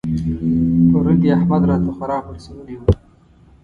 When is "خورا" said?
1.97-2.17